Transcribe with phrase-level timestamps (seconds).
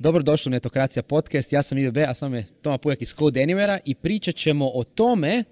[0.00, 3.78] Dobrodošli u Netokracija podcast, ja sam IBB, a sam je Toma Pujak iz Code Anywhere
[3.84, 5.44] i pričat ćemo o tome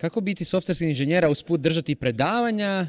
[0.00, 2.86] kako biti softverski inženjera usput držati predavanja,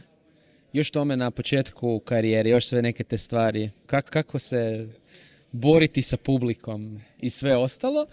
[0.73, 3.70] još tome na početku karijere, još sve neke te stvari.
[3.85, 4.88] Kako, kako se
[5.52, 8.06] boriti sa publikom i sve ostalo.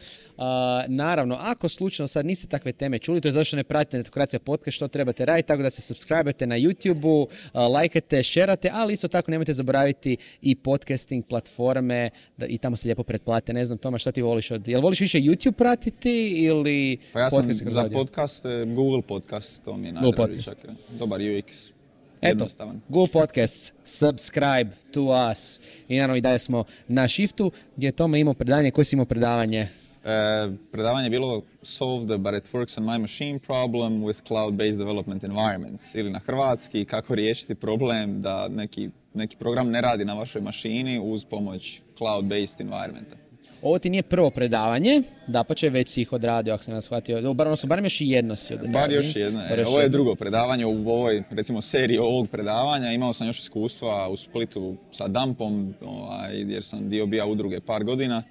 [0.88, 4.76] naravno, ako slučajno sad niste takve teme čuli, to je zašto ne pratite Netokracija podcast,
[4.76, 9.52] što trebate raditi, tako da se subscribe na YouTube-u, lajkate, šerate, ali isto tako nemojte
[9.52, 13.52] zaboraviti i podcasting platforme da, i tamo se lijepo pretplate.
[13.52, 14.68] Ne znam, Toma, što ti voliš od...
[14.68, 18.44] Jel voliš više YouTube pratiti ili Pa ja sam za podcast
[18.74, 20.42] Google Podcast, to mi je najdraži
[20.98, 21.72] Dobar UX,
[22.20, 22.46] Eto,
[22.88, 25.60] Google Podcast, subscribe to us.
[25.88, 28.70] I naravno i dalje smo na shiftu gdje je Tome imao predavanje.
[28.70, 29.68] Koje si imao predavanje?
[30.04, 34.78] E, predavanje je bilo Solve the but it works on my machine problem with cloud-based
[34.78, 35.94] development environments.
[35.94, 41.00] Ili na hrvatski, kako riješiti problem da neki, neki program ne radi na vašoj mašini
[41.02, 43.25] uz pomoć cloud-based environmenta.
[43.66, 46.80] Ovo ti nije prvo predavanje, da pa će već si ih odradio, ako sam ja
[46.80, 47.34] shvatio.
[47.34, 48.72] Bar, odnosno, barem još i jedno si odradio.
[48.72, 49.66] Bar još jedno, je.
[49.66, 52.92] ovo je drugo predavanje u ovoj, recimo, seriji ovog predavanja.
[52.92, 57.84] Imao sam još iskustva u Splitu sa Dumpom, ovaj, jer sam dio bija udruge par
[57.84, 58.22] godina.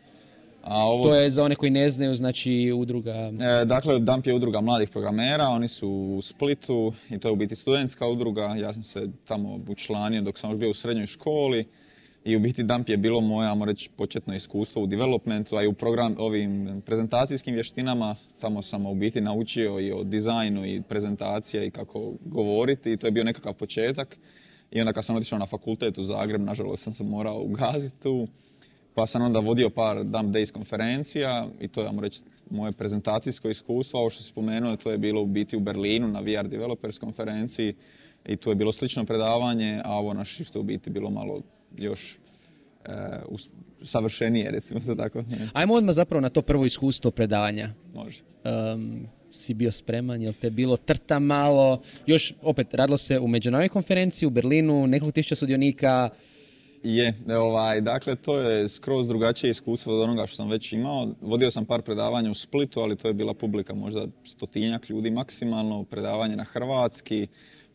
[0.64, 1.04] A ovo...
[1.04, 3.32] To je za one koji ne znaju, znači udruga...
[3.62, 7.36] E, dakle, Dump je udruga mladih programera, oni su u Splitu i to je u
[7.36, 8.56] biti studentska udruga.
[8.60, 11.66] Ja sam se tamo učlanio dok sam još bio u srednjoj školi.
[12.26, 15.68] I u biti Dump je bilo moje, ajmo reći, početno iskustvo u developmentu, a i
[15.68, 18.16] u program, ovim prezentacijskim vještinama.
[18.40, 23.08] Tamo sam u biti naučio i o dizajnu i prezentacija i kako govoriti i to
[23.08, 24.18] je bio nekakav početak.
[24.72, 28.28] I onda kad sam otišao na fakultet u Zagreb, nažalost sam se morao ugaziti tu.
[28.94, 33.50] Pa sam onda vodio par Dump Days konferencija i to je, ajmo reći, moje prezentacijsko
[33.50, 34.00] iskustvo.
[34.00, 37.76] Ovo što si spomenuo, to je bilo u biti u Berlinu na VR Developers konferenciji
[38.26, 41.42] i tu je bilo slično predavanje, a ovo na Shiftu u biti bilo malo
[41.78, 42.18] još
[42.86, 42.90] e,
[43.82, 45.24] savršenije, recimo to tako.
[45.54, 47.74] Ajmo odmah zapravo na to prvo iskustvo predavanja.
[47.94, 48.24] Može.
[49.32, 51.82] si bio spreman, jel te bilo trta malo?
[52.06, 56.10] Još, opet, radilo se u međunarodnoj konferenciji u Berlinu, nekoliko tisuća sudionika.
[56.84, 61.08] Je, ovaj, dakle, to je skroz drugačije iskustvo od onoga što sam već imao.
[61.22, 65.84] Vodio sam par predavanja u Splitu, ali to je bila publika možda stotinjak ljudi maksimalno,
[65.84, 67.28] predavanje na hrvatski,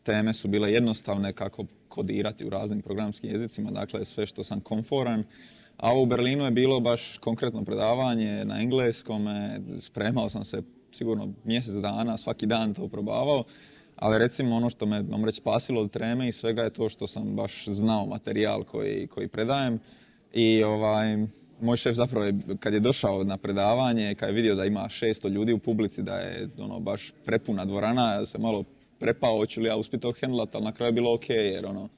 [0.02, 5.24] teme su bile jednostavne kako kodirati u raznim programskim jezicima, dakle sve što sam konforan.
[5.76, 9.26] A u Berlinu je bilo baš konkretno predavanje na engleskom,
[9.80, 10.62] spremao sam se
[10.92, 13.44] sigurno mjesec dana, svaki dan to probavao,
[13.96, 17.06] ali recimo ono što me, vam reći, spasilo od treme i svega je to što
[17.06, 19.78] sam baš znao materijal koji, koji predajem
[20.32, 21.26] i ovaj,
[21.60, 25.28] moj šef zapravo je, kad je došao na predavanje, kad je vidio da ima 600
[25.28, 28.64] ljudi u publici, da je ono baš prepuna dvorana, se malo
[29.00, 31.88] prepao hoću li ja uspjeti to hendlat, ali na kraju je bilo ok, jer ono,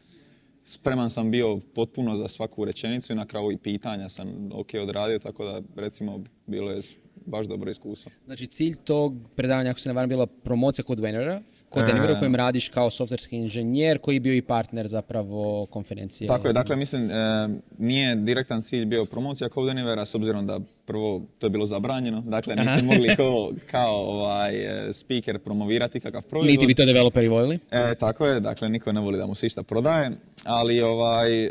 [0.64, 5.18] spreman sam bio potpuno za svaku rečenicu i na kraju i pitanja sam ok odradio,
[5.18, 6.80] tako da recimo bilo je
[7.26, 8.12] baš dobro iskustvo.
[8.24, 12.18] Znači cilj tog predavanja, ako se ne varam, bila promocija kod Venera, kod Venera u
[12.18, 16.28] kojem radiš kao softverski inženjer koji je bio i partner zapravo konferencije.
[16.28, 21.22] Tako je, dakle mislim, e, nije direktan cilj bio promocija Anywhere, s obzirom da prvo
[21.38, 26.50] to je bilo zabranjeno, dakle niste mogli kao, kao ovaj, e, speaker promovirati kakav proizvod.
[26.50, 27.58] Niti bi to developeri voljeli?
[27.70, 30.10] E, tako je, dakle niko ne voli da mu se išta prodaje,
[30.44, 31.50] ali ovaj,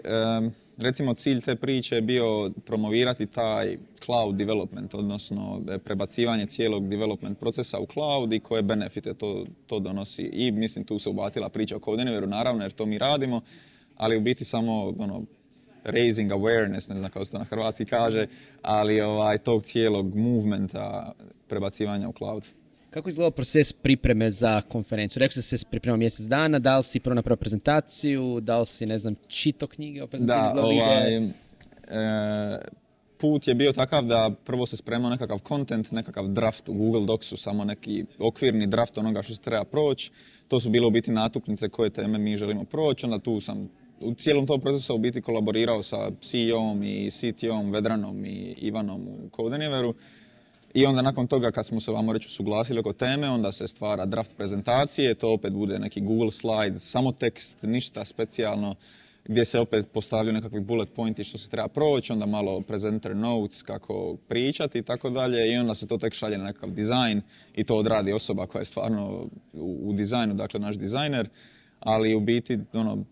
[0.78, 7.40] recimo cilj te priče je bio promovirati taj cloud development, odnosno e, prebacivanje cijelog development
[7.40, 10.24] procesa u cloud i koje benefite to, to donosi.
[10.24, 13.42] I mislim tu se ubatila priča o Code Anywhere, naravno jer to mi radimo,
[13.98, 15.24] ali u biti samo ono,
[15.84, 18.28] raising awareness, ne znam kako se to na hrvatski kaže,
[18.62, 21.14] ali ovaj, tog cijelog movementa
[21.48, 22.48] prebacivanja u cloud.
[22.91, 25.19] Kako je izgledao proces pripreme za konferenciju?
[25.19, 28.85] Rekao da se pripremao mjesec dana, da li si prvo napravio prezentaciju, da li si,
[28.85, 30.56] ne znam, čito knjige o prezentaciji?
[30.56, 32.62] Da, ovaj, e,
[33.18, 37.38] put je bio takav da prvo se spremao nekakav content, nekakav draft u Google Docsu,
[37.38, 40.12] samo neki okvirni draft onoga što se treba proći.
[40.47, 43.69] To su bile u biti natuknice koje teme mi želimo proći, onda tu sam
[44.00, 49.29] u cijelom tom procesu u biti kolaborirao sa CEO-om i CTO-om, Vedranom i Ivanom u
[49.35, 49.96] Codeaniveru
[50.73, 54.06] i onda nakon toga kad smo se vamo reći usuglasili oko teme, onda se stvara
[54.06, 58.76] draft prezentacije, to opet bude neki Google slide, samo tekst, ništa specijalno,
[59.26, 63.64] gdje se opet postavljaju nekakvi bullet pointi što se treba proći, onda malo presenter notes
[63.64, 67.22] kako pričati i tako dalje i onda se to tek šalje na nekakav dizajn
[67.56, 71.29] i to odradi osoba koja je stvarno u, dizajnu, dakle naš dizajner,
[71.79, 73.06] ali u biti ono,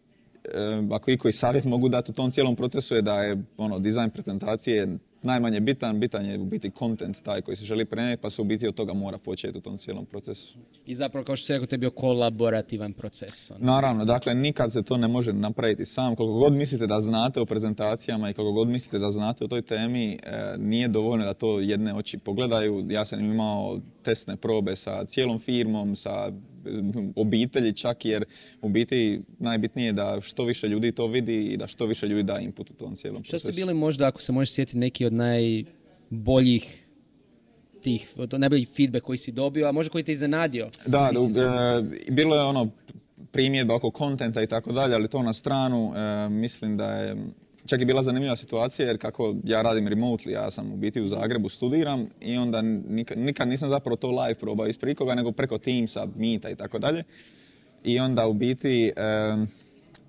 [0.91, 4.09] ako i koji savjet mogu dati u tom cijelom procesu je da je ono, dizajn
[4.09, 8.42] prezentacije najmanje bitan, bitan je u biti content taj koji se želi prenijeti, pa se
[8.42, 10.57] u biti od toga mora početi u tom cijelom procesu.
[10.86, 13.51] I zapravo, kao što si rekao, to je bio kolaborativan proces.
[13.51, 13.66] Ono.
[13.66, 16.16] Naravno, dakle, nikad se to ne može napraviti sam.
[16.16, 19.62] Koliko god mislite da znate o prezentacijama i koliko god mislite da znate o toj
[19.62, 22.86] temi, e, nije dovoljno da to jedne oči pogledaju.
[22.89, 26.31] Ja sam imao testne probe sa cijelom firmom, sa
[27.16, 28.25] obitelji čak jer
[28.62, 32.24] u biti najbitnije je da što više ljudi to vidi i da što više ljudi
[32.24, 33.38] da input u tom cijelom procesu.
[33.39, 36.85] Što ste bili možda, ako se možeš sjetiti, neki od najboljih
[37.81, 38.07] tih,
[38.38, 40.69] najboljih feedback koji si dobio, a možda koji te iznenadio?
[40.85, 42.69] Da, da e, bilo je ono
[43.31, 47.15] primjedba oko kontenta i tako dalje, ali to na stranu e, mislim da je
[47.65, 51.07] Čak je bila zanimljiva situacija jer kako ja radim remotely, ja sam u biti u
[51.07, 52.61] Zagrebu, studiram i onda
[53.15, 57.03] nikad, nisam zapravo to live probao ispred koga, nego preko Teamsa, Meeta i tako dalje.
[57.83, 58.91] I onda u biti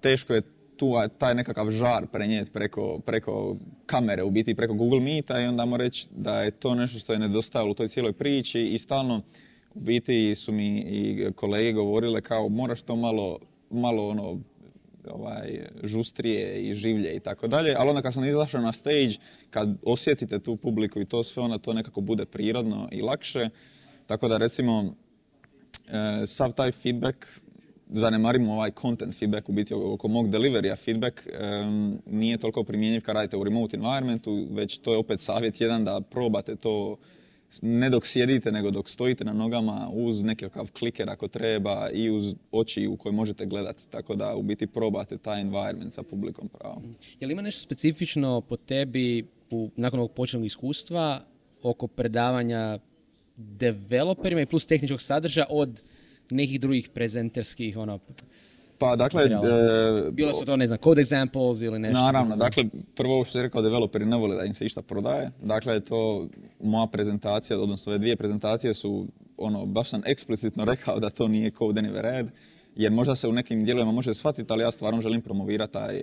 [0.00, 0.43] teško je
[0.81, 3.56] tu taj nekakav žar prenijeti preko, preko
[3.87, 7.12] kamere, u biti preko Google Meeta i onda moramo reći da je to nešto što
[7.12, 9.23] je nedostajalo u toj cijeloj priči i stalno
[9.75, 13.38] u biti su mi i kolege govorile kao moraš to malo,
[13.71, 14.41] malo ono
[15.11, 19.15] ovaj, žustrije i življe i tako dalje, ali onda kad sam izašao na stage,
[19.50, 23.49] kad osjetite tu publiku i to sve, onda to nekako bude prirodno i lakše.
[24.06, 24.94] Tako da recimo,
[25.88, 27.26] e, sav taj feedback,
[27.92, 31.31] zanemarimo ovaj content feedback, u biti oko mog deliverija feedback, e,
[32.06, 36.00] nije toliko primjenjiv kad radite u remote environmentu, već to je opet savjet jedan da
[36.00, 36.96] probate to
[37.62, 42.34] ne dok sjedite, nego dok stojite na nogama uz nekakav kliker ako treba i uz
[42.52, 43.82] oči u koje možete gledati.
[43.90, 46.82] Tako da u biti probate taj environment sa publikom pravo.
[47.20, 51.25] Je li ima nešto specifično po tebi u, nakon ovog početnog iskustva
[51.62, 52.78] oko predavanja
[53.37, 55.82] developerima i plus tehničkog sadržaja od
[56.31, 57.99] nekih drugih prezenterskih ono,
[58.81, 59.25] pa dakle...
[59.25, 62.03] E, Bilo su to, ne znam, code examples ili nešto?
[62.03, 65.31] Naravno, dakle, prvo što je rekao, developeri ne vole da im se išta prodaje.
[65.43, 66.29] Dakle, to
[66.61, 69.06] moja prezentacija, odnosno ove dvije prezentacije su,
[69.37, 72.27] ono, baš sam eksplicitno rekao da to nije code anywhere ad
[72.81, 76.03] jer možda se u nekim dijelovima može shvatiti, ali ja stvarno želim promovirati taj, e,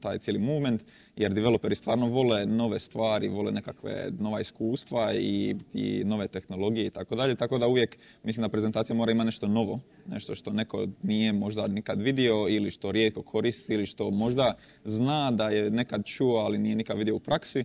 [0.00, 0.82] taj cijeli movement,
[1.16, 6.90] jer developeri stvarno vole nove stvari, vole nekakve nova iskustva i, i nove tehnologije i
[6.90, 10.86] tako dalje, tako da uvijek mislim da prezentacija mora imati nešto novo, nešto što neko
[11.02, 14.54] nije možda nikad vidio ili što rijetko koristi ili što možda
[14.84, 17.64] zna da je nekad čuo, ali nije nikad vidio u praksi.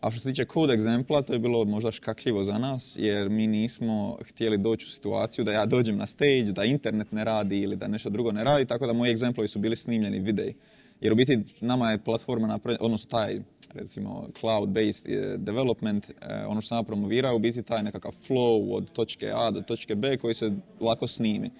[0.00, 3.46] A što se tiče code egzempla, to je bilo možda škakljivo za nas, jer mi
[3.46, 7.76] nismo htjeli doći u situaciju da ja dođem na stage, da internet ne radi ili
[7.76, 10.54] da nešto drugo ne radi, tako da moji egzemplovi su bili snimljeni videi.
[11.00, 13.40] Jer u biti nama je platforma, napravljena, odnosno taj
[13.74, 18.92] recimo cloud-based eh, development, eh, ono što sam promovirao, u biti taj nekakav flow od
[18.92, 21.50] točke A do točke B koji se lako snimi.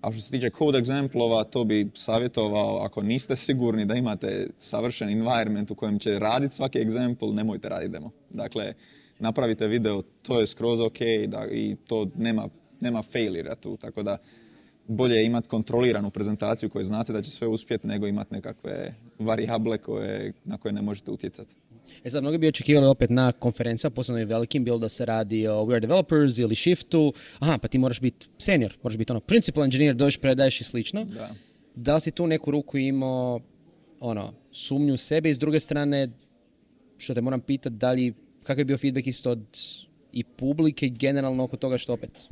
[0.00, 5.08] A što se tiče code exemplova, to bi savjetovao, ako niste sigurni da imate savršen
[5.08, 8.10] environment u kojem će raditi svaki example, nemojte raditi demo.
[8.30, 8.74] Dakle,
[9.18, 12.48] napravite video, to je skroz ok da, i to nema,
[12.80, 14.16] nema failure tu, tako da
[14.86, 19.78] bolje je imati kontroliranu prezentaciju koju znate da će sve uspjeti nego imati nekakve varijable
[19.78, 21.54] koje, na koje ne možete utjecati.
[22.04, 25.46] E sad, mnogi bi očekivali opet na konferencija, posebno i velikim, bilo da se radi
[25.46, 29.20] o We are developers ili shiftu, aha, pa ti moraš biti senior, moraš biti ono
[29.20, 31.04] principal engineer, dođeš, predaješ i slično.
[31.04, 31.30] Da.
[31.74, 33.40] da li si tu neku ruku imao
[34.00, 36.08] ono, sumnju u sebe i s druge strane,
[36.98, 39.44] što te moram pitati, da li, kakav je bio feedback isto od
[40.12, 42.28] i publike generalno oko toga što opet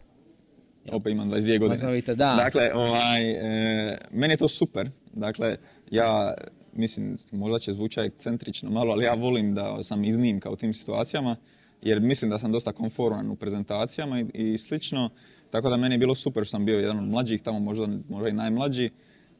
[0.92, 2.00] opet imam 22 godine.
[2.00, 2.34] da.
[2.36, 4.90] Dakle, ovaj, e, meni je to super.
[5.12, 5.56] Dakle,
[5.90, 6.34] ja
[6.78, 11.36] mislim, možda će zvučati ekscentrično malo, ali ja volim da sam iznimka u tim situacijama,
[11.82, 15.10] jer mislim da sam dosta konforman u prezentacijama i, i slično.
[15.50, 18.28] Tako da meni je bilo super što sam bio jedan od mlađih, tamo možda, možda
[18.28, 18.90] i najmlađi.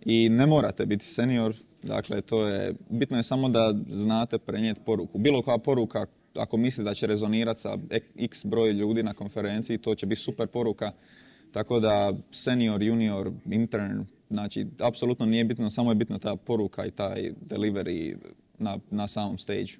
[0.05, 5.19] I ne morate biti senior, dakle to je, bitno je samo da znate prenijeti poruku.
[5.19, 7.79] Bilo koja poruka, ako mislite da će rezonirati sa
[8.17, 10.93] x broj ljudi na konferenciji, to će biti super poruka.
[11.53, 16.91] Tako da senior, junior, intern, Znači, apsolutno nije bitno, samo je bitna ta poruka i
[16.91, 18.17] taj delivery
[18.59, 19.73] na, na samom stage.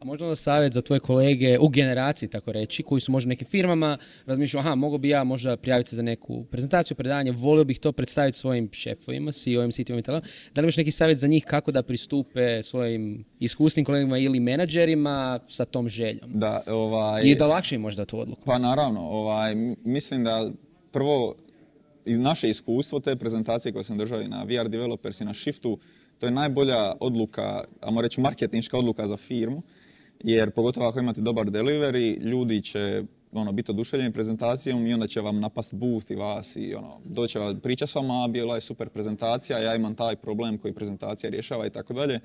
[0.00, 3.46] A možda onda savjet za tvoje kolege u generaciji, tako reći, koji su možda nekim
[3.46, 7.78] firmama, razmišljaju, aha, mogu bi ja možda prijaviti se za neku prezentaciju, predavanje, volio bih
[7.78, 10.26] to predstaviti svojim šefovima, CEO-im, CTO-im i tako.
[10.54, 15.40] Da li imaš neki savjet za njih kako da pristupe svojim iskusnim kolegama ili menadžerima
[15.48, 16.30] sa tom željom?
[16.34, 17.22] Da, ovaj...
[17.24, 18.42] I da lakše im možda tu odluku?
[18.44, 20.50] Pa naravno, ovaj, mislim da
[20.92, 21.34] prvo
[22.16, 25.78] naše iskustvo te prezentacije koje sam držao i na VR Developers i na Shiftu,
[26.18, 29.62] to je najbolja odluka, ajmo reći marketinška odluka za firmu,
[30.20, 35.20] jer pogotovo ako imate dobar delivery, ljudi će ono, biti oduševljeni prezentacijom i onda će
[35.20, 38.88] vam napast booth i vas i ono, doće vam priča s vama, bila je super
[38.88, 42.20] prezentacija, ja imam taj problem koji prezentacija rješava i tako dalje.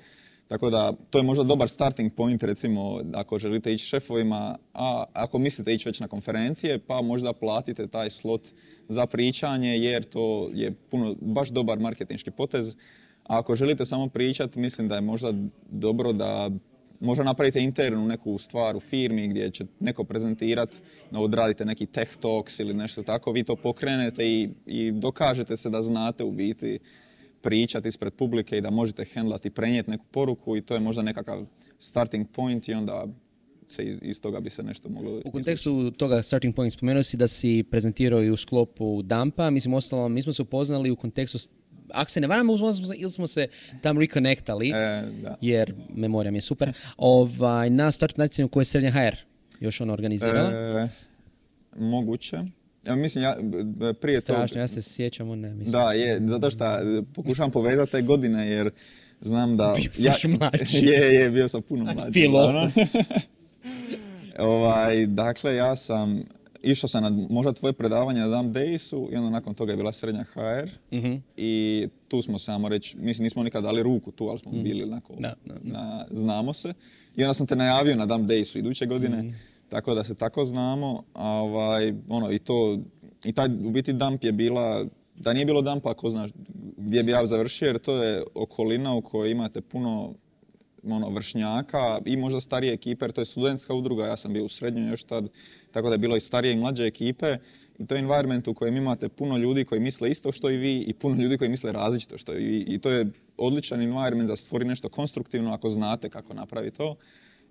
[0.48, 5.38] Tako da, to je možda dobar starting point, recimo, ako želite ići šefovima, a ako
[5.38, 8.48] mislite ići već na konferencije, pa možda platite taj slot
[8.88, 12.76] za pričanje, jer to je puno, baš dobar marketinški potez.
[13.24, 15.32] A ako želite samo pričati, mislim da je možda
[15.70, 16.50] dobro da
[17.00, 20.76] možda napravite internu neku stvar u firmi gdje će neko prezentirati,
[21.12, 25.82] odradite neki tech talks ili nešto tako, vi to pokrenete i, i dokažete se da
[25.82, 26.78] znate u biti
[27.44, 31.02] pričati ispred publike i da možete hendlati i prenijeti neku poruku i to je možda
[31.02, 31.46] nekakav
[31.78, 33.06] starting point i onda
[33.68, 35.20] se iz, toga bi se nešto moglo...
[35.24, 39.74] U kontekstu toga starting point spomenuo si da si prezentirao i u sklopu Dampa, mislim
[39.74, 41.38] ostalo, mi smo se upoznali u kontekstu
[41.90, 42.48] ako se ne varam,
[42.96, 43.48] ili smo se
[43.82, 45.02] tam reconnectali, e,
[45.40, 49.16] jer memorija mi je super, ovaj, na start natjecanju koje je Srednja HR
[49.60, 50.50] još ono organizirala.
[50.50, 50.88] E,
[51.76, 52.38] moguće.
[52.86, 53.36] Ja, mislim, ja,
[54.00, 55.72] prije Strašno, ja se sjećam, ne, mislim.
[55.72, 56.64] Da, je, zato što
[57.14, 58.70] pokušavam povezati te godine, jer
[59.20, 59.74] znam da...
[59.76, 60.86] Bio ja, mlađi.
[60.90, 62.28] Je, je, bio sam puno mlađi.
[64.38, 66.24] ovaj, dakle, ja sam
[66.64, 69.92] išao sam na možda tvoje predavanje na Dam Daysu i onda nakon toga je bila
[69.92, 71.14] srednja HR mhm.
[71.36, 74.62] i tu smo samo reći, mislim nismo nikad dali ruku tu, ali smo mhm.
[74.62, 75.14] bili onako,
[75.62, 76.72] na, znamo se.
[77.16, 79.28] I onda sam te najavio na Dam Daysu iduće godine, mhm.
[79.74, 82.78] Tako da se tako znamo, a ovaj, ono, i to,
[83.24, 84.84] i taj, u biti Damp je bila,
[85.16, 86.30] da nije bilo Dampa, ako znaš
[86.76, 90.14] gdje bi ja završio, jer to je okolina u kojoj imate puno
[90.84, 94.48] ono, vršnjaka i možda starije ekipe, jer to je studentska udruga, ja sam bio u
[94.48, 95.28] srednjoj još tad,
[95.72, 97.36] tako da je bilo i starije i mlađe ekipe.
[97.78, 100.78] I to je environment u kojem imate puno ljudi koji misle isto što i vi
[100.78, 102.64] i puno ljudi koji misle različito što i vi.
[102.68, 106.96] I to je odličan environment da stvori nešto konstruktivno ako znate kako napravi to.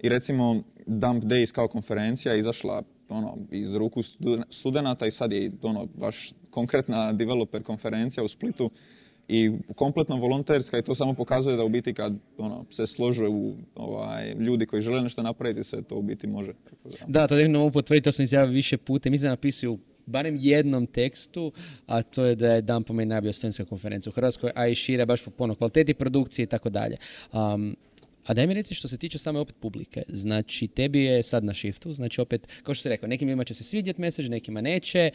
[0.04, 4.02] I recimo Dump Days kao konferencija izašla ono, iz ruku
[4.50, 8.70] studenata i sad je ono, baš konkretna developer konferencija u Splitu
[9.28, 13.56] i kompletno volonterska i to samo pokazuje da u biti kad ono, se slože u
[13.76, 16.54] ovaj, ljudi koji žele nešto napraviti se to u biti može.
[17.08, 19.10] Da, to definitivno mogu potvrditi, to sam izjavio više puta.
[19.10, 21.52] Mislim da napisao u barem jednom tekstu,
[21.86, 24.76] a to je da je dan po meni najbolja studentska konferencija u Hrvatskoj, a i
[24.76, 26.98] šire baš po puno kvaliteti produkcije i tako dalje.
[28.26, 30.04] A daj mi reci što se tiče same opet publike.
[30.08, 33.54] Znači, tebi je sad na shiftu, znači opet, kao što si rekao, nekim ljudima će
[33.54, 35.12] se svidjeti message, nekima neće,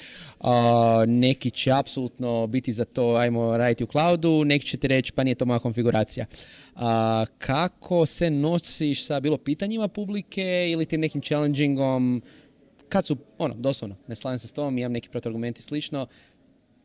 [1.07, 5.25] neki će apsolutno biti za to, ajmo raditi u cloudu, neki će ti reći, pa
[5.25, 6.27] nije to moja konfiguracija.
[6.75, 12.23] A, kako se nosiš sa bilo pitanjima publike ili tim nekim challengingom,
[12.89, 16.07] kad su, ono, doslovno, ne slavim se s tom, imam neki protargumenti slično,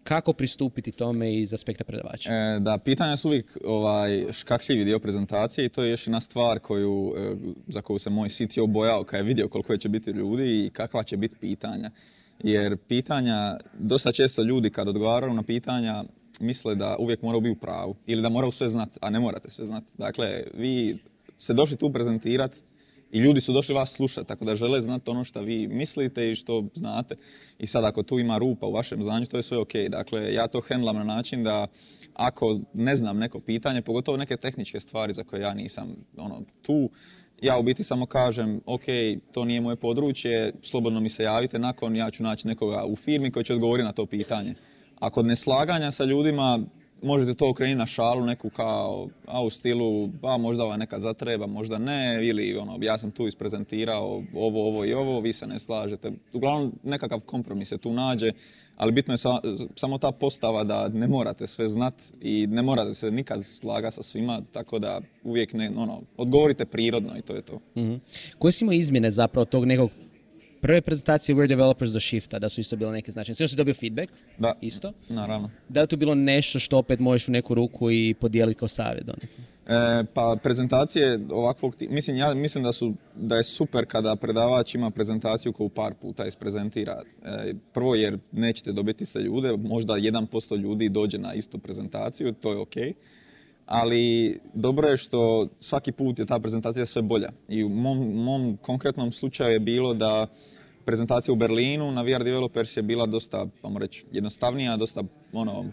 [0.03, 2.33] kako pristupiti tome iz aspekta predavača?
[2.33, 6.59] E, da, pitanja su uvijek ovaj, škakljivi dio prezentacije i to je još jedna stvar
[6.59, 7.35] koju, e,
[7.67, 11.03] za koju se moj CTO bojao kad je vidio koliko će biti ljudi i kakva
[11.03, 11.91] će biti pitanja.
[12.43, 16.03] Jer pitanja, dosta često ljudi kad odgovaraju na pitanja
[16.39, 19.49] misle da uvijek moraju biti u pravu ili da moraju sve znati, a ne morate
[19.49, 19.91] sve znati.
[19.97, 20.97] Dakle, vi
[21.37, 22.59] se došli tu prezentirati
[23.13, 26.35] i ljudi su došli vas slušati, tako da žele znati ono što vi mislite i
[26.35, 27.15] što znate.
[27.59, 29.73] I sad ako tu ima rupa u vašem znanju, to je sve ok.
[29.89, 31.67] Dakle, ja to hendlam na način da
[32.13, 36.89] ako ne znam neko pitanje, pogotovo neke tehničke stvari za koje ja nisam ono, tu,
[37.41, 38.83] ja u biti samo kažem, ok,
[39.31, 43.31] to nije moje područje, slobodno mi se javite, nakon ja ću naći nekoga u firmi
[43.31, 44.55] koji će odgovoriti na to pitanje.
[44.99, 46.59] A kod neslaganja sa ljudima,
[47.03, 51.47] možete to okrenuti na šalu neku kao, a u stilu, a možda ova neka zatreba,
[51.47, 55.59] možda ne, ili ono, ja sam tu isprezentirao ovo, ovo i ovo, vi se ne
[55.59, 56.11] slažete.
[56.33, 58.31] Uglavnom, nekakav kompromis se tu nađe,
[58.77, 59.17] ali bitno je
[59.75, 64.03] samo ta postava da ne morate sve znat i ne morate se nikad slagati sa
[64.03, 67.55] svima, tako da uvijek ne, ono, odgovorite prirodno i to je to.
[67.55, 68.01] Mm-hmm.
[68.39, 69.89] Koje su izmjene zapravo tog nekog
[70.63, 73.35] prve prezentacije We're Developers do Shifta, da su isto bile neke značajne.
[73.35, 74.11] Sve si dobio feedback?
[74.37, 74.53] Da.
[74.61, 74.93] Isto?
[75.09, 75.49] Naravno.
[75.69, 79.09] Da je to bilo nešto što opet možeš u neku ruku i podijeliti kao savjet?
[79.09, 84.91] E, pa prezentacije ovakvog, mislim, ja mislim da, su, da je super kada predavač ima
[84.91, 87.01] prezentaciju koju par puta isprezentira.
[87.23, 92.51] E, prvo jer nećete dobiti iste ljude, možda 1% ljudi dođe na istu prezentaciju, to
[92.51, 92.75] je ok.
[93.65, 97.29] Ali dobro je što svaki put je ta prezentacija sve bolja.
[97.47, 100.27] I u mom, mom konkretnom slučaju je bilo da
[100.85, 105.03] prezentacija u Berlinu na VR Developers je bila dosta, vamo reći, jednostavnija, dosta,
[105.33, 105.65] ono,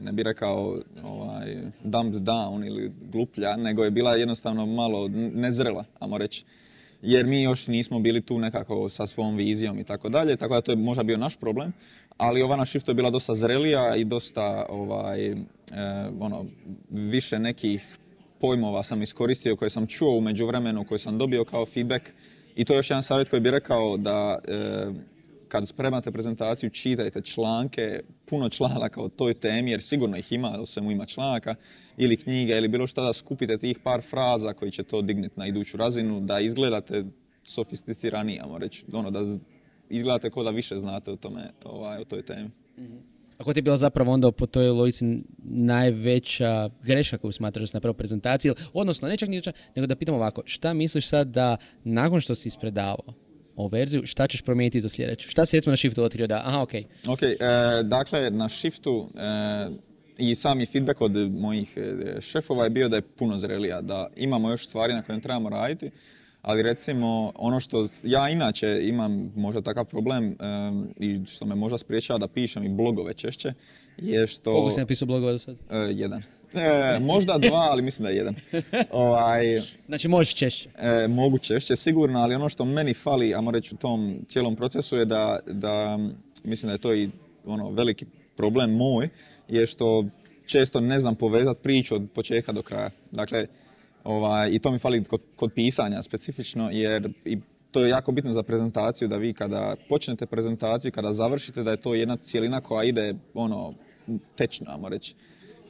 [0.00, 6.18] ne bi rekao ovaj, dumbed down ili gluplja, nego je bila jednostavno malo nezrela, ajmo
[6.18, 6.44] reći.
[7.02, 10.60] Jer mi još nismo bili tu nekako sa svom vizijom i tako dalje, tako da
[10.60, 11.72] to je možda bio naš problem.
[12.16, 15.36] Ali ova na shiftu je bila dosta zrelija i dosta ovaj, e,
[16.20, 16.44] ono,
[16.90, 17.98] više nekih
[18.40, 22.04] pojmova sam iskoristio koje sam čuo u međuvremenu, koje sam dobio kao feedback
[22.56, 24.86] i to je još jedan savjet koji bi rekao da e,
[25.48, 30.66] kad spremate prezentaciju, čitajte članke, puno članaka o toj temi, jer sigurno ih ima, o
[30.66, 31.54] svemu ima članaka,
[31.96, 35.46] ili knjige, ili bilo šta da skupite tih par fraza koji će to digniti na
[35.46, 37.04] iduću razinu, da izgledate
[37.44, 39.20] sofisticiraniji, ajmo reći, ono, da
[39.88, 42.50] izgledate kao da više znate o tome, ovaj, o toj temi.
[43.38, 45.04] A ko ti je bila zapravo onda po toj logici
[45.44, 48.52] najveća greška koju smatraš da si napravio prezentaciji?
[48.72, 49.42] Odnosno, ne čak ni
[49.76, 53.25] nego da pitam ovako, šta misliš sad da nakon što si ispredavao
[53.56, 55.28] ovu verziju, šta ćeš promijeniti za sljedeću?
[55.28, 56.72] Šta si recimo na shiftu otkrio da, aha, ok.
[57.08, 57.36] Ok, e,
[57.84, 59.70] dakle, na shiftu e,
[60.18, 64.50] i sami feedback od mojih e, šefova je bio da je puno zrelija, da imamo
[64.50, 65.90] još stvari na kojim trebamo raditi,
[66.42, 70.36] ali recimo ono što ja inače imam možda takav problem
[70.96, 73.52] i što me možda spriječava da pišem i blogove češće
[73.98, 74.52] je što...
[74.52, 75.56] Koliko si napisao blogova do sad?
[75.70, 76.22] E, jedan.
[76.54, 78.34] E, možda dva, ali mislim da je jedan.
[78.90, 80.68] Ovaj, znači možeš češće?
[80.78, 84.96] E, mogu češće, sigurno, ali ono što meni fali, ajmo reći u tom cijelom procesu
[84.96, 85.98] je da, da
[86.44, 87.10] mislim da je to i
[87.44, 89.08] ono veliki problem moj,
[89.48, 90.04] je što
[90.46, 92.90] često ne znam povezati priču od početka do kraja.
[93.10, 93.46] Dakle,
[94.06, 97.38] Ovaj, I to mi fali kod, kod pisanja specifično jer i
[97.70, 101.76] to je jako bitno za prezentaciju da vi kada počnete prezentaciju, kada završite da je
[101.76, 103.74] to jedna cijelina koja ide ono
[104.36, 105.14] tečno, ajmo reći.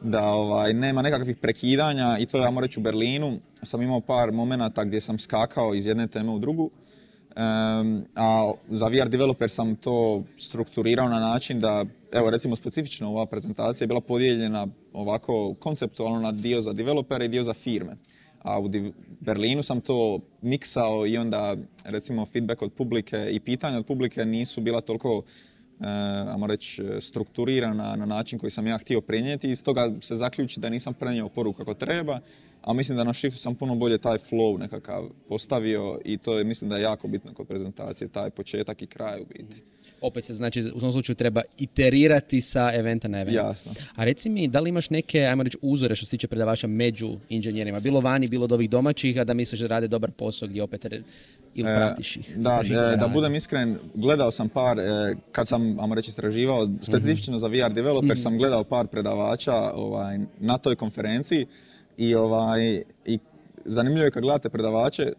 [0.06, 3.38] Da ovaj, nema nekakvih prekidanja i to je, ajmo reći, u Berlinu.
[3.62, 6.70] Sam imao par momenata gdje sam skakao iz jedne teme u drugu.
[8.14, 13.84] a za VR developer sam to strukturirao na način da, evo recimo specifično ova prezentacija
[13.84, 17.96] je bila podijeljena ovako konceptualno na dio za developere i dio za firme
[18.46, 18.70] a u
[19.20, 24.60] Berlinu sam to miksao i onda recimo feedback od publike i pitanja od publike nisu
[24.60, 25.22] bila toliko
[26.32, 30.68] ajmo reći, strukturirana na način koji sam ja htio prenijeti i stoga se zaključi da
[30.68, 32.20] nisam prenio poruku kako treba,
[32.66, 36.44] a mislim da na shiftu sam puno bolje taj flow nekakav postavio i to je
[36.44, 39.62] mislim da je jako bitno kod prezentacije, taj početak i kraj u biti
[40.00, 43.36] opet se znači u svom slučaju treba iterirati sa eventa na event.
[43.36, 43.72] Jasno.
[43.94, 47.16] A reci mi, da li imaš neke, ajmo reći, uzore što se tiče predavača među
[47.28, 50.62] inženjerima, bilo vani, bilo od ovih domaćih, a da misliš da rade dobar posao gdje
[50.62, 50.84] opet
[51.54, 52.38] ili e, pratiš ih?
[52.38, 57.38] Da, e, da budem iskren, gledao sam par, e, kad sam, ajmo reći, istraživao, specifično
[57.38, 58.16] za VR developer, mhm.
[58.16, 61.46] sam gledao par predavača ovaj, na toj konferenciji
[61.96, 63.18] i, ovaj, i
[63.64, 65.12] zanimljivo je kad gledate predavače,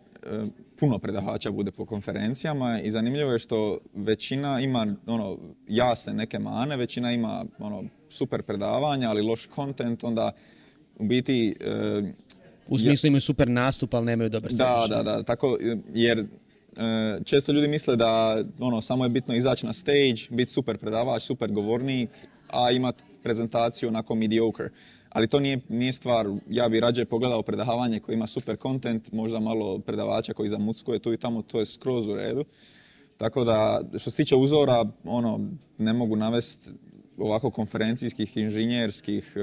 [0.80, 5.38] puno predavača bude po konferencijama i zanimljivo je što većina ima ono
[5.68, 10.32] jasne neke mane, većina ima ono super predavanja, ali loš kontent, onda
[11.00, 11.56] u biti...
[11.60, 12.02] E,
[12.68, 15.58] u smislu imaju super nastup, ali nemaju dobar Da, da, da, tako,
[15.94, 16.26] jer e,
[17.24, 21.52] često ljudi misle da ono, samo je bitno izaći na stage, biti super predavač, super
[21.52, 22.10] govornik,
[22.50, 24.70] a imati prezentaciju onako mediocre
[25.18, 29.40] ali to nije, nije stvar, ja bi rađe pogledao predavanje koji ima super content, možda
[29.40, 32.46] malo predavača koji zamuckuje tu i tamo, to je skroz u redu.
[33.18, 35.40] Tako da, što se tiče uzora, ono,
[35.78, 36.72] ne mogu navesti
[37.18, 39.34] ovako konferencijskih, inženjerskih,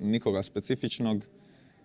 [0.00, 1.24] nikoga specifičnog.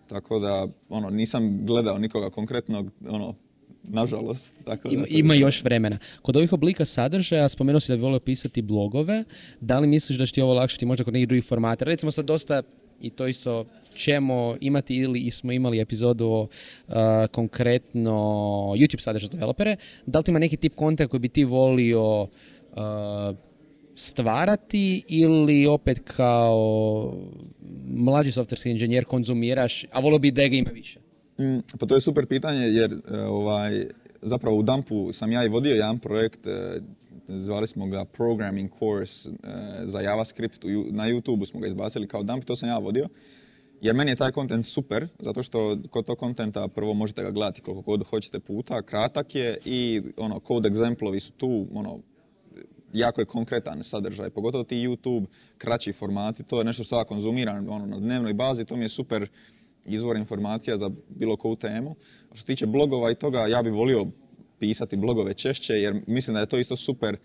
[0.08, 3.36] Tako da, ono, nisam gledao nikoga konkretnog, ono,
[3.84, 4.54] nažalost.
[4.66, 5.98] Tako ima, ima još vremena.
[6.22, 9.24] Kod ovih oblika sadržaja, spomenuo si da bi volio pisati blogove,
[9.62, 11.86] da li misliš da će ti ovo lakšati možda kod nekih drugih formata?
[11.86, 12.64] Recimo sad dosta
[13.02, 16.96] i to isto ćemo imati ili smo imali epizodu o uh,
[17.32, 18.12] konkretno
[18.76, 19.76] YouTube sadržaj developere.
[20.06, 22.30] Da li ti ima neki tip konta koji bi ti volio uh,
[23.96, 27.14] stvarati ili opet kao
[27.88, 31.00] mlađi softverski inženjer konzumiraš, a volio bi da ga ima više?
[31.40, 33.86] Mm, pa to je super pitanje jer uh, ovaj,
[34.22, 36.40] zapravo u Dumpu sam ja i vodio jedan projekt
[37.30, 39.34] zvali smo ga Programming Course e,
[39.86, 43.08] za JavaScript, na YouTube smo ga izbacili kao dump, to sam ja vodio.
[43.82, 47.62] Jer meni je taj kontent super, zato što kod tog kontenta prvo možete ga gledati
[47.62, 52.00] koliko god hoćete puta, kratak je i ono, code exemplovi su tu, ono,
[52.94, 55.26] jako je konkretan sadržaj, pogotovo ti YouTube,
[55.58, 58.90] kraći formati, to je nešto što ja konzumiram ono, na dnevnoj bazi, to mi je
[58.90, 59.30] super
[59.86, 61.96] izvor informacija za bilo koju temu.
[62.28, 64.08] Što se tiče blogova i toga, ja bih volio
[64.60, 67.18] pisati blogove češće jer mislim da je to isto super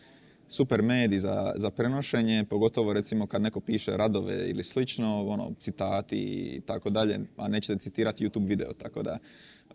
[0.48, 6.18] super medij za, za prenošenje, pogotovo recimo kad neko piše radove ili slično, ono, citati
[6.56, 9.18] i tako dalje, a nećete citirati YouTube video, tako da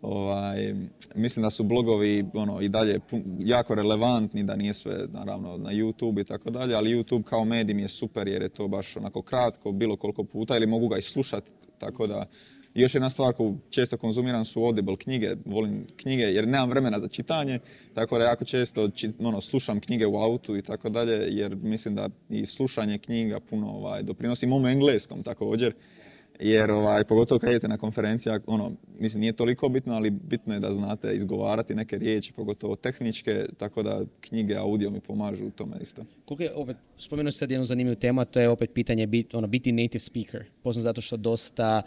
[0.02, 0.74] ovaj,
[1.14, 3.00] mislim da su blogovi ono, i dalje
[3.38, 7.74] jako relevantni, da nije sve naravno na YouTube i tako dalje, ali YouTube kao medij
[7.74, 10.98] mi je super jer je to baš onako kratko, bilo koliko puta ili mogu ga
[10.98, 12.26] i slušati, tako da
[12.74, 17.00] i još jedna stvar koju često konzumiram su Audible knjige, volim knjige jer nemam vremena
[17.00, 17.58] za čitanje,
[17.94, 22.08] tako da jako često ono, slušam knjige u autu i tako dalje, jer mislim da
[22.28, 25.74] i slušanje knjiga puno ovaj, doprinosi mom engleskom također.
[26.40, 30.60] Jer ovaj, pogotovo kad idete na konferencija, ono, mislim nije toliko bitno, ali bitno je
[30.60, 35.76] da znate izgovarati neke riječi, pogotovo tehničke, tako da knjige, audio mi pomažu u tome
[35.82, 36.04] isto.
[36.24, 39.72] Koliko je, opet, spomenuo sad jednu zanimljivu temu, to je opet pitanje bit, ono, biti
[39.72, 40.44] native speaker.
[40.62, 41.82] Poznam zato što dosta,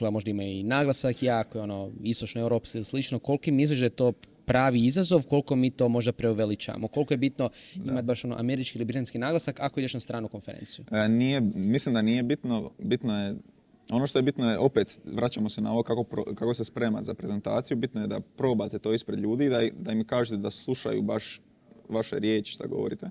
[0.00, 3.18] uh, možda ima i naglasak jako, ono, istočno europski ili slično.
[3.18, 4.12] Koliko misliš da je to
[4.48, 6.88] pravi izazov, koliko mi to možda preuveličamo.
[6.88, 10.84] Koliko je bitno imati baš ono američki ili britanski naglasak ako ideš na stranu konferenciju?
[10.90, 12.70] E, nije, mislim da nije bitno.
[12.78, 13.36] Bitno je
[13.90, 17.14] ono što je bitno je, opet, vraćamo se na ovo kako, kako se spremati za
[17.14, 21.02] prezentaciju, bitno je da probate to ispred ljudi i da, da im kažete da slušaju
[21.02, 21.40] baš
[21.88, 23.10] vaše riječi što govorite.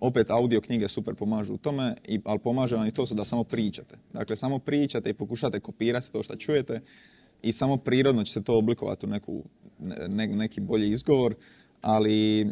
[0.00, 3.44] Opet, audio knjige super pomažu u tome, i, ali pomaže vam i to da samo
[3.44, 3.96] pričate.
[4.12, 6.80] Dakle, samo pričate i pokušate kopirati to što čujete
[7.42, 9.44] i samo prirodno će se to oblikovati u neku,
[10.08, 11.34] neki bolji izgovor,
[11.80, 12.46] ali e,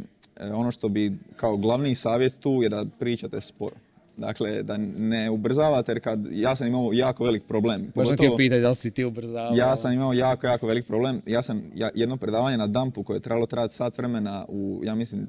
[0.53, 3.77] ono što bi kao glavni savjet tu je da pričate sporo.
[4.17, 7.93] Dakle, da ne ubrzavate, jer kad ja sam imao jako velik problem.
[7.95, 9.55] Možda ti pitati da li si ti ubrzavao?
[9.55, 11.23] Ja sam imao jako, jako velik problem.
[11.27, 11.63] Ja sam
[11.95, 15.29] jedno predavanje na dampu koje je trebalo trajati sat vremena u, ja mislim,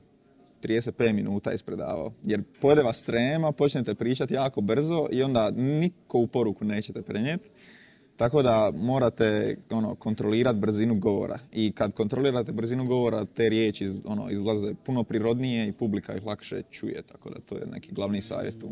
[0.63, 2.11] 35 minuta ispredavao.
[2.23, 7.49] Jer pojede vas trema, počnete pričati jako brzo i onda niko u poruku nećete prenijeti.
[8.17, 11.39] Tako da morate ono, kontrolirati brzinu govora.
[11.53, 16.61] I kad kontrolirate brzinu govora, te riječi ono, izlaze puno prirodnije i publika ih lakše
[16.71, 17.01] čuje.
[17.01, 18.69] Tako da to je neki glavni savjet tu.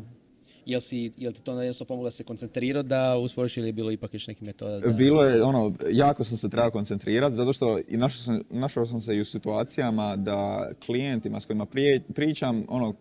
[0.65, 3.91] Jel, si, jel ti to jednostavno pomoglo da se koncentrirati da usporiš ili je bilo
[3.91, 4.79] ipak još neki metoda?
[4.79, 4.91] Da...
[4.91, 9.01] Bilo je, ono, jako sam se trebao koncentrirati, zato što i našao sam, našao sam
[9.01, 12.93] se i u situacijama da klijentima s kojima prije, pričam, ono,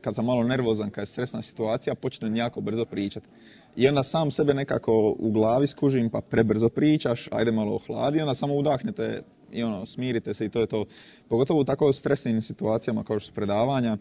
[0.00, 3.26] kad sam malo nervozan, kad je stresna situacija, počnem jako brzo pričati.
[3.76, 8.34] I onda sam sebe nekako u glavi skužim, pa prebrzo pričaš, ajde malo ohladi, onda
[8.34, 10.84] samo udahnete i ono, smirite se i to je to.
[11.28, 13.98] Pogotovo u tako stresnim situacijama kao što su predavanja,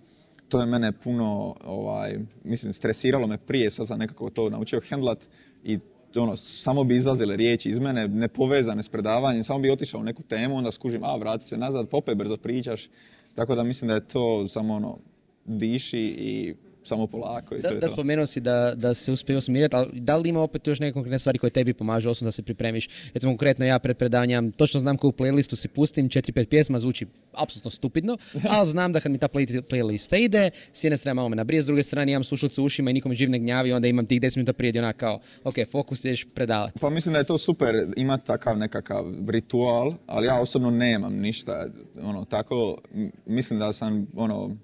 [0.50, 5.20] to je mene puno, ovaj, mislim, stresiralo me prije, sad sam nekako to naučio hendlat
[5.64, 5.80] i
[6.16, 10.24] ono, samo bi izlazile riječi iz mene, nepovezane s predavanjem, samo bi otišao u neku
[10.24, 12.90] temu, onda skužim, a, vrati se nazad, popet brzo pričaš.
[13.36, 14.98] Tako da mislim da je to samo ono,
[15.46, 17.56] diši i samo polako.
[17.56, 20.42] I da, to da spomenuo si da, da se uspije smiriti, ali da li ima
[20.42, 22.90] opet još neke konkretne stvari koje tebi pomažu, osim da se pripremiš?
[23.14, 27.72] Recimo konkretno ja pred predavanjem točno znam koju playlistu si pustim, 4-5 pjesma zvuči apsolutno
[27.72, 28.18] stupidno,
[28.50, 31.62] ali znam da kad mi ta play, playlista ide, s jedne strane malo me nabrije,
[31.62, 34.22] s druge strane imam slušalice u ušima i nikom živ ne gnjavi, onda imam tih
[34.22, 36.80] 10 minuta prije onak kao, ok, fokus ješ predavati.
[36.80, 41.68] Pa mislim da je to super imati takav nekakav ritual, ali ja osobno nemam ništa,
[42.02, 42.78] ono, tako,
[43.26, 44.58] mislim da sam, ono,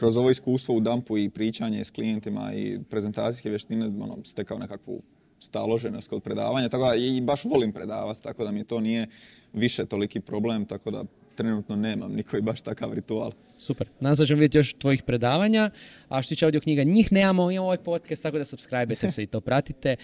[0.00, 5.02] kroz ovo iskustvo u dampu i pričanje s klijentima i prezentacijske vještine ono, stekao nekakvu
[5.40, 9.06] staloženost kod predavanja, tako da i baš volim predavati, tako da mi to nije
[9.52, 13.32] više toliki problem, tako da trenutno nemam nikoji baš takav ritual.
[13.58, 13.88] Super.
[14.00, 15.70] Nadam se da ćemo vidjeti još tvojih predavanja.
[16.08, 19.26] A što tiče audio knjiga, njih nemamo, imamo ovaj podcast, tako da subscribe se i
[19.26, 19.96] to pratite.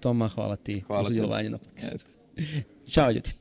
[0.00, 2.10] Toma, hvala ti hvala za na podcastu.
[2.90, 3.39] Ćao ljudi.